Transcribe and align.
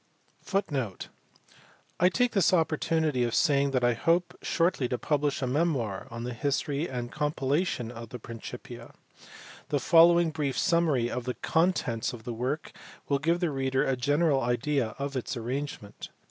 * 0.01 0.45
I 1.99 2.09
take 2.09 2.31
this 2.31 2.53
opportunity 2.53 3.23
of 3.23 3.35
saying 3.35 3.69
that 3.69 3.83
I 3.83 3.93
hope 3.93 4.35
shortly 4.41 4.87
to 4.89 4.97
publish 4.97 5.43
a 5.43 5.45
memoir 5.45 6.07
on 6.09 6.23
the 6.23 6.33
history 6.33 6.89
and 6.89 7.11
compilation 7.11 7.91
of 7.91 8.09
the 8.09 8.17
Principia. 8.17 8.95
The 9.69 9.79
following 9.79 10.31
brief 10.31 10.57
summary 10.57 11.11
of 11.11 11.25
the 11.25 11.35
contents 11.35 12.13
of 12.13 12.23
the 12.23 12.33
work 12.33 12.71
will 13.09 13.19
give 13.19 13.41
the 13.41 13.51
reader 13.51 13.85
a 13.85 13.95
general 13.95 14.41
idea 14.41 14.95
of 14.97 15.15
its 15.15 15.37
arrangement. 15.37 16.09